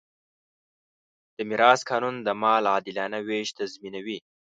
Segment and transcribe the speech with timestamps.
[1.35, 4.17] د میراث قانون د مال عادلانه وېش تضمینوي.